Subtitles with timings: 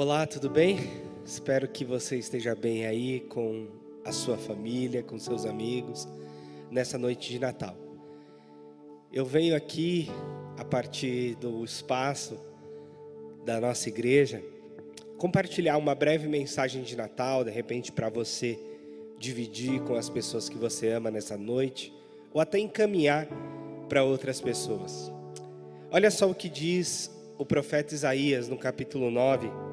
[0.00, 0.78] Olá, tudo bem?
[1.24, 3.66] Espero que você esteja bem aí com
[4.04, 6.06] a sua família, com seus amigos,
[6.70, 7.74] nessa noite de Natal.
[9.12, 10.08] Eu venho aqui,
[10.56, 12.38] a partir do espaço
[13.44, 14.40] da nossa igreja,
[15.16, 18.56] compartilhar uma breve mensagem de Natal, de repente para você
[19.18, 21.92] dividir com as pessoas que você ama nessa noite,
[22.32, 23.26] ou até encaminhar
[23.88, 25.10] para outras pessoas.
[25.90, 29.66] Olha só o que diz o profeta Isaías no capítulo 9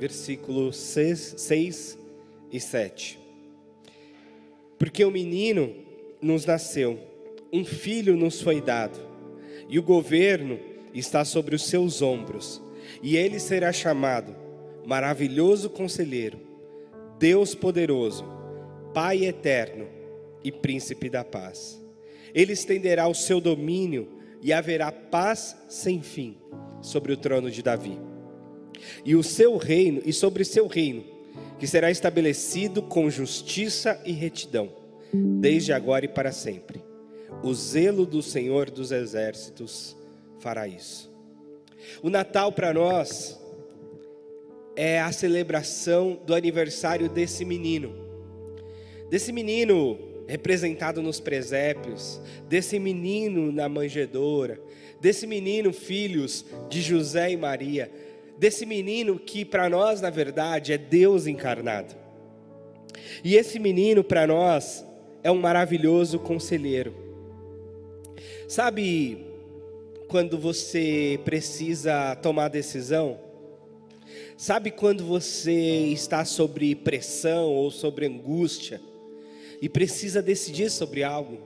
[0.00, 1.98] versículos 6, 6
[2.50, 3.18] e 7.
[4.78, 5.74] Porque o menino
[6.22, 6.98] nos nasceu,
[7.52, 8.98] um filho nos foi dado,
[9.68, 10.58] e o governo
[10.94, 12.62] está sobre os seus ombros,
[13.02, 14.34] e ele será chamado
[14.86, 16.40] Maravilhoso Conselheiro,
[17.18, 18.24] Deus Poderoso,
[18.94, 19.86] Pai Eterno
[20.42, 21.78] e Príncipe da Paz.
[22.34, 24.08] Ele estenderá o seu domínio
[24.40, 26.38] e haverá paz sem fim
[26.80, 28.09] sobre o trono de Davi
[29.04, 31.04] e o seu reino e sobre seu reino,
[31.58, 34.70] que será estabelecido com justiça e retidão,
[35.12, 36.82] desde agora e para sempre.
[37.42, 39.96] O zelo do Senhor dos exércitos
[40.38, 41.10] fará isso.
[42.02, 43.40] O Natal para nós
[44.76, 47.94] é a celebração do aniversário desse menino.
[49.08, 54.60] Desse menino representado nos presépios, desse menino na manjedoura,
[55.00, 57.90] desse menino filhos de José e Maria,
[58.40, 61.94] desse menino que para nós, na verdade, é Deus encarnado.
[63.22, 64.82] E esse menino para nós
[65.22, 66.94] é um maravilhoso conselheiro.
[68.48, 69.26] Sabe
[70.08, 73.20] quando você precisa tomar decisão?
[74.38, 75.52] Sabe quando você
[75.88, 78.80] está sobre pressão ou sobre angústia
[79.60, 81.38] e precisa decidir sobre algo?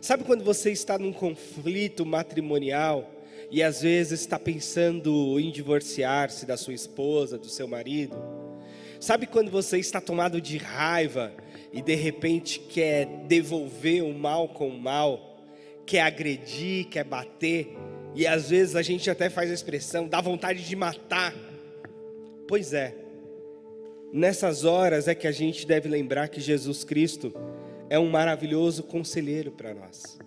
[0.00, 3.08] Sabe quando você está num conflito matrimonial
[3.52, 8.16] e às vezes está pensando em divorciar-se da sua esposa, do seu marido.
[8.98, 11.34] Sabe quando você está tomado de raiva
[11.70, 15.36] e de repente quer devolver o mal com o mal,
[15.84, 17.76] quer agredir, quer bater,
[18.14, 21.34] e às vezes a gente até faz a expressão, dá vontade de matar.
[22.48, 22.94] Pois é,
[24.10, 27.34] nessas horas é que a gente deve lembrar que Jesus Cristo
[27.90, 30.18] é um maravilhoso conselheiro para nós.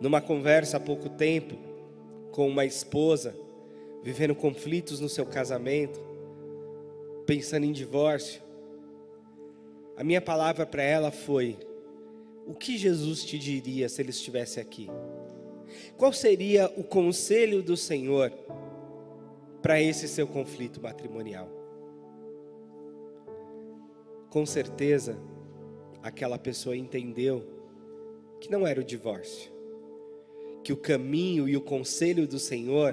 [0.00, 1.65] Numa conversa há pouco tempo,
[2.36, 3.34] com uma esposa,
[4.02, 5.98] vivendo conflitos no seu casamento,
[7.24, 8.42] pensando em divórcio,
[9.96, 11.56] a minha palavra para ela foi:
[12.46, 14.90] o que Jesus te diria se ele estivesse aqui?
[15.96, 18.30] Qual seria o conselho do Senhor
[19.62, 21.48] para esse seu conflito matrimonial?
[24.28, 25.18] Com certeza,
[26.02, 27.42] aquela pessoa entendeu
[28.38, 29.50] que não era o divórcio,
[30.66, 32.92] que o caminho e o conselho do Senhor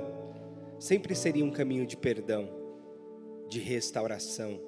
[0.77, 2.47] sempre seria um caminho de perdão,
[3.49, 4.61] de restauração,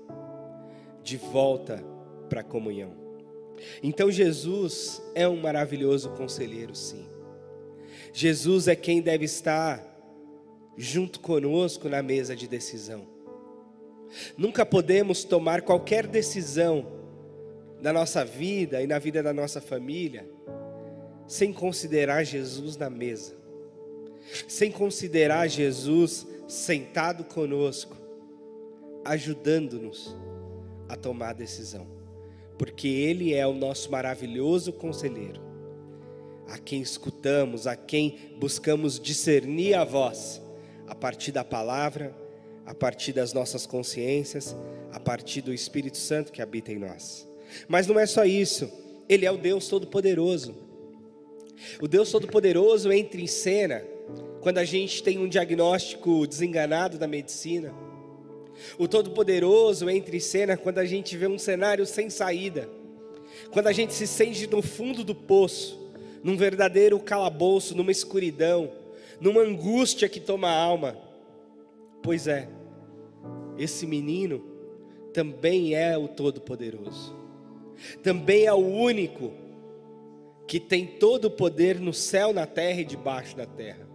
[1.04, 1.86] de volta
[2.28, 2.96] para a comunhão.
[3.84, 7.06] Então Jesus é um maravilhoso conselheiro, sim.
[8.12, 9.86] Jesus é quem deve estar
[10.76, 13.06] junto conosco na mesa de decisão.
[14.36, 16.88] Nunca podemos tomar qualquer decisão
[17.80, 20.28] na nossa vida e na vida da nossa família
[21.28, 23.36] sem considerar Jesus na mesa,
[24.48, 27.98] sem considerar Jesus sentado conosco,
[29.04, 30.16] ajudando-nos
[30.88, 31.88] a tomar a decisão,
[32.58, 35.42] porque Ele é o nosso maravilhoso conselheiro,
[36.48, 40.42] a quem escutamos, a quem buscamos discernir a voz,
[40.88, 42.16] a partir da palavra,
[42.66, 44.56] a partir das nossas consciências,
[44.92, 47.28] a partir do Espírito Santo que habita em nós.
[47.68, 48.72] Mas não é só isso,
[49.08, 50.65] Ele é o Deus Todo-Poderoso.
[51.82, 53.84] O Deus Todo-Poderoso entra em cena
[54.42, 57.74] quando a gente tem um diagnóstico desenganado da medicina.
[58.78, 62.70] O Todo-Poderoso entra em cena quando a gente vê um cenário sem saída.
[63.52, 65.80] Quando a gente se sente no fundo do poço,
[66.24, 68.72] num verdadeiro calabouço, numa escuridão,
[69.20, 70.98] numa angústia que toma a alma.
[72.02, 72.48] Pois é,
[73.58, 74.44] esse menino
[75.14, 77.16] também é o Todo-Poderoso,
[78.04, 79.32] também é o único
[80.48, 83.88] que tem todo o poder no céu, na terra e debaixo da terra.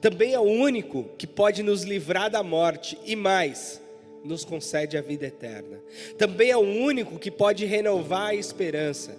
[0.00, 3.80] Também é o único que pode nos livrar da morte e mais,
[4.24, 5.80] nos concede a vida eterna.
[6.16, 9.18] Também é o único que pode renovar a esperança,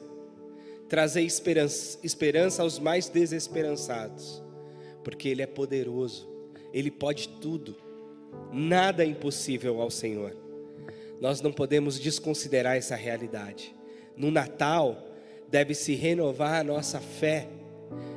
[0.88, 4.42] trazer esperança, esperança aos mais desesperançados,
[5.04, 6.30] porque Ele é poderoso,
[6.74, 7.76] Ele pode tudo,
[8.52, 10.36] nada é impossível ao Senhor.
[11.20, 13.74] Nós não podemos desconsiderar essa realidade.
[14.16, 15.13] No Natal,
[15.54, 17.48] deve se renovar a nossa fé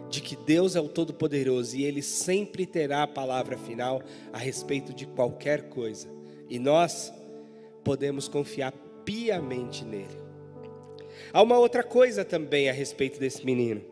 [0.09, 4.03] de que Deus é o Todo-Poderoso e Ele sempre terá a palavra final
[4.33, 6.09] a respeito de qualquer coisa,
[6.49, 7.12] E nós
[7.85, 8.73] podemos confiar
[9.05, 10.19] piamente nele.
[11.31, 13.82] Há uma outra coisa também a respeito desse menino.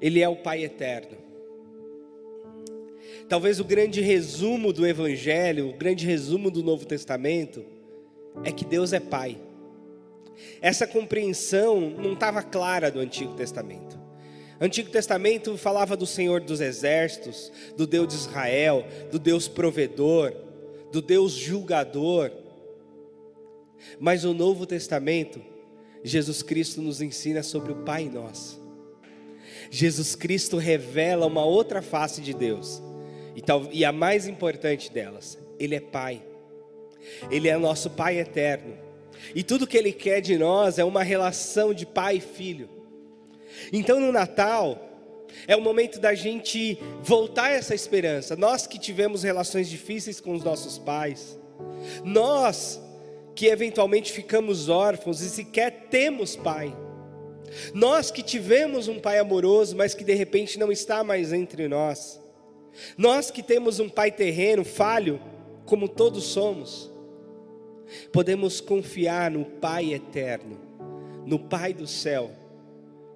[0.00, 1.18] Ele é o Pai eterno.
[3.28, 7.64] Talvez o grande resumo do Evangelho, o grande resumo do Novo Testamento,
[8.44, 9.47] é que Deus é Pai.
[10.60, 13.98] Essa compreensão não estava clara do Antigo Testamento.
[14.60, 20.34] Antigo Testamento falava do Senhor dos Exércitos, do Deus de Israel, do Deus provedor,
[20.90, 22.32] do Deus julgador.
[24.00, 25.40] Mas o Novo Testamento,
[26.02, 28.60] Jesus Cristo nos ensina sobre o Pai Nosso.
[29.70, 32.82] Jesus Cristo revela uma outra face de Deus,
[33.36, 36.22] e, tal, e a mais importante delas, Ele é Pai,
[37.30, 38.76] Ele é nosso Pai eterno,
[39.34, 42.68] e tudo que Ele quer de nós é uma relação de pai e filho.
[43.72, 44.88] Então no Natal,
[45.46, 48.36] é o momento da gente voltar essa esperança.
[48.36, 51.38] Nós que tivemos relações difíceis com os nossos pais,
[52.04, 52.80] nós
[53.34, 56.76] que eventualmente ficamos órfãos e sequer temos pai,
[57.72, 62.20] nós que tivemos um pai amoroso, mas que de repente não está mais entre nós,
[62.96, 65.20] nós que temos um pai terreno, falho,
[65.64, 66.90] como todos somos,
[68.12, 70.58] podemos confiar no Pai eterno,
[71.26, 72.30] no Pai do céu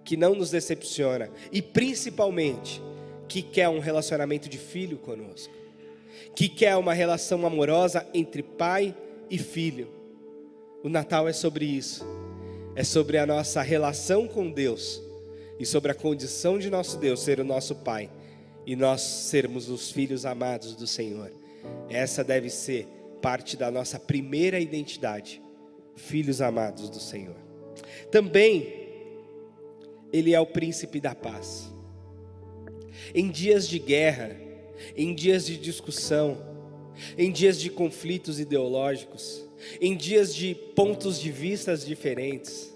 [0.04, 2.82] que não nos decepciona e principalmente
[3.28, 5.52] que quer um relacionamento de filho conosco,
[6.34, 8.94] que quer uma relação amorosa entre pai
[9.30, 9.88] e filho.
[10.82, 12.04] O Natal é sobre isso,
[12.74, 15.00] é sobre a nossa relação com Deus
[15.58, 18.10] e sobre a condição de nosso Deus ser o nosso Pai
[18.66, 21.32] e nós sermos os filhos amados do Senhor.
[21.88, 22.86] Essa deve ser
[23.22, 25.40] parte da nossa primeira identidade,
[25.96, 27.36] filhos amados do Senhor.
[28.10, 28.82] Também
[30.12, 31.72] ele é o príncipe da paz.
[33.14, 34.36] Em dias de guerra,
[34.96, 36.36] em dias de discussão,
[37.16, 39.48] em dias de conflitos ideológicos,
[39.80, 42.74] em dias de pontos de vistas diferentes,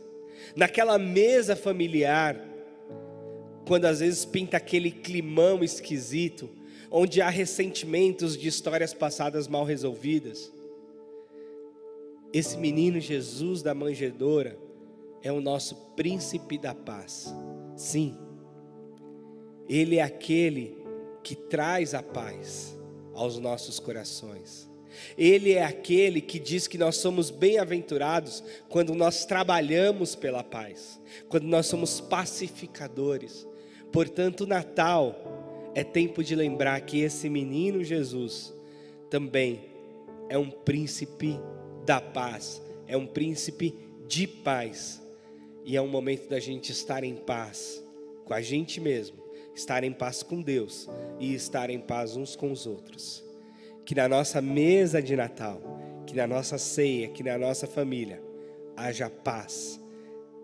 [0.54, 2.40] naquela mesa familiar,
[3.66, 6.48] quando às vezes pinta aquele climão esquisito,
[6.98, 10.50] onde há ressentimentos de histórias passadas mal resolvidas.
[12.32, 14.58] Esse menino Jesus da manjedoura,
[15.22, 17.34] é o nosso príncipe da paz.
[17.76, 18.16] Sim,
[19.68, 20.78] ele é aquele
[21.22, 22.74] que traz a paz
[23.12, 24.66] aos nossos corações.
[25.18, 31.44] Ele é aquele que diz que nós somos bem-aventurados quando nós trabalhamos pela paz, quando
[31.44, 33.46] nós somos pacificadores.
[33.92, 35.45] Portanto, o Natal
[35.76, 38.50] é tempo de lembrar que esse menino Jesus
[39.10, 39.60] também
[40.26, 41.38] é um príncipe
[41.84, 43.74] da paz, é um príncipe
[44.08, 45.02] de paz.
[45.66, 47.84] E é um momento da gente estar em paz
[48.24, 49.18] com a gente mesmo,
[49.54, 50.88] estar em paz com Deus
[51.20, 53.22] e estar em paz uns com os outros.
[53.84, 55.60] Que na nossa mesa de Natal,
[56.06, 58.22] que na nossa ceia, que na nossa família,
[58.74, 59.78] haja paz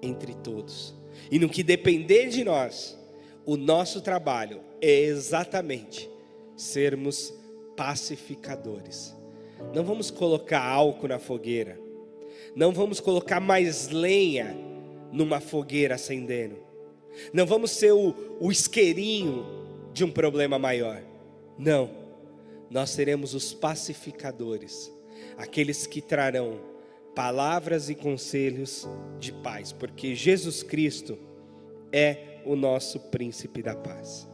[0.03, 0.95] entre todos.
[1.31, 2.99] E no que depender de nós,
[3.47, 6.11] o nosso trabalho é exatamente
[6.57, 7.33] sermos
[7.77, 9.15] pacificadores.
[9.73, 11.79] Não vamos colocar álcool na fogueira,
[12.55, 14.57] não vamos colocar mais lenha
[15.13, 16.57] numa fogueira acendendo.
[17.33, 19.47] Não vamos ser o, o isqueirinho
[19.93, 21.03] de um problema maior.
[21.57, 21.91] Não.
[22.71, 24.91] Nós seremos os pacificadores,
[25.37, 26.59] aqueles que trarão
[27.15, 28.89] palavras e conselhos
[29.21, 31.19] de paz, porque Jesus Cristo
[31.93, 34.32] é o nosso príncipe da paz.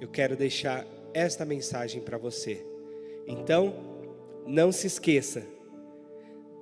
[0.00, 2.64] Eu quero deixar esta mensagem para você.
[3.26, 3.74] Então,
[4.46, 5.44] não se esqueça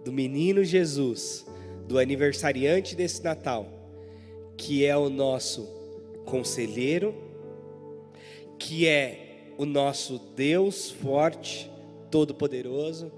[0.04, 1.46] do menino Jesus
[1.86, 3.68] do aniversariante desse Natal,
[4.56, 5.68] que é o nosso
[6.24, 7.14] conselheiro,
[8.58, 11.70] que é o nosso Deus forte,
[12.10, 13.12] todo-poderoso,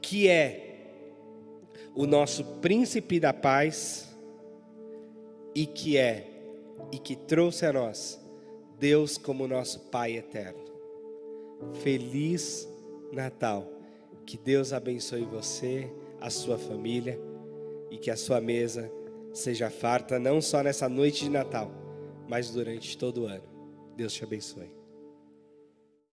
[0.00, 0.68] que é
[1.94, 4.14] o nosso príncipe da paz
[5.54, 6.26] e que é
[6.92, 8.27] e que trouxe a nós
[8.78, 10.64] Deus como nosso Pai eterno.
[11.82, 12.68] Feliz
[13.12, 13.66] Natal.
[14.24, 17.18] Que Deus abençoe você, a sua família
[17.90, 18.92] e que a sua mesa
[19.32, 21.70] seja farta não só nessa noite de Natal,
[22.28, 23.44] mas durante todo o ano.
[23.96, 24.77] Deus te abençoe.